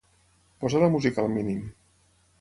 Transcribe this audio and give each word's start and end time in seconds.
Posa 0.63 0.81
la 0.85 0.89
música 0.95 1.23
al 1.27 1.31
mínim. 1.37 1.61